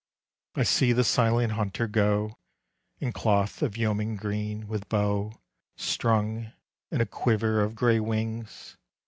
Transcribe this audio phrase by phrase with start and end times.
[0.55, 2.39] I see the silent hunter go
[2.99, 5.33] In cloth of yeoman green, with bow
[5.75, 6.51] Strung,
[6.89, 8.77] and a quiver of grey wings.